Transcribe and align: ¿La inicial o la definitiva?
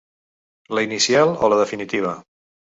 ¿La 0.69 0.81
inicial 0.87 1.37
o 1.41 1.47
la 1.47 1.61
definitiva? 1.63 2.19